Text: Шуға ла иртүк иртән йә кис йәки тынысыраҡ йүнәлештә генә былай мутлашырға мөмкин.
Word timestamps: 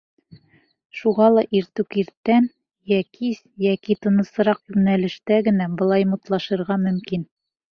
Шуға 0.99 1.25
ла 1.33 1.41
иртүк 1.59 1.97
иртән 2.03 2.47
йә 2.93 2.99
кис 3.19 3.43
йәки 3.67 3.99
тынысыраҡ 4.07 4.63
йүнәлештә 4.75 5.41
генә 5.51 5.69
былай 5.83 6.09
мутлашырға 6.15 6.81
мөмкин. 6.89 7.29